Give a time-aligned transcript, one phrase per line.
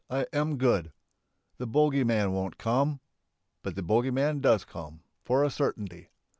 [0.09, 0.91] I am good.
[1.59, 3.01] The bogey man won't come!"
[3.61, 6.09] But the bogey man does come, for a certainty.